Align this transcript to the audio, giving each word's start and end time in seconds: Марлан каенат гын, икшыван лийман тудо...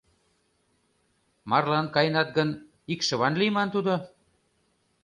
Марлан 1.49 1.87
каенат 1.95 2.29
гын, 2.37 2.49
икшыван 2.93 3.33
лийман 3.41 3.69
тудо... 3.75 3.93